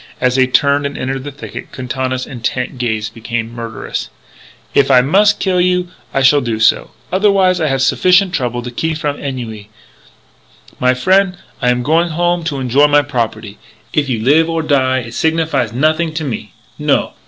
As 0.19 0.33
they 0.35 0.47
turned 0.47 0.87
and 0.87 0.97
entered 0.97 1.23
the 1.25 1.31
thicket, 1.31 1.71
Quintana's 1.71 2.25
intent 2.25 2.79
gaze 2.79 3.07
became 3.07 3.53
murderous. 3.53 4.09
"If 4.73 4.89
I 4.89 5.01
mus' 5.01 5.31
kill 5.31 5.61
you 5.61 5.89
I 6.11 6.23
shall 6.23 6.41
do 6.41 6.59
so. 6.59 6.89
Otherwise 7.11 7.61
I 7.61 7.67
have 7.67 7.83
sufficient 7.83 8.33
trouble 8.33 8.63
to 8.63 8.71
keep 8.71 8.93
me 8.93 8.95
from 8.95 9.19
ennui. 9.19 9.69
My 10.79 10.95
frien', 10.95 11.37
I 11.61 11.69
am 11.69 11.83
going 11.83 12.09
home 12.09 12.43
to 12.45 12.59
enjoy 12.59 12.87
my 12.87 13.03
property. 13.03 13.59
If 13.93 14.09
you 14.09 14.19
live 14.23 14.49
or 14.49 14.63
die 14.63 15.01
it 15.01 15.13
signifies 15.13 15.71
nothing 15.71 16.15
to 16.15 16.23
me. 16.23 16.53
No! 16.79 17.13